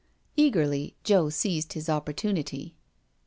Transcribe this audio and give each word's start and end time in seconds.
Eagerly 0.35 0.95
Joe 1.03 1.29
seized 1.29 1.73
his 1.73 1.87
opportunity. 1.87 2.73